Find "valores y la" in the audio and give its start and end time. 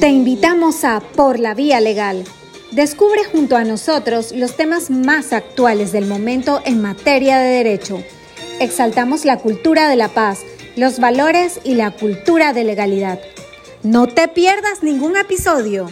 11.00-11.90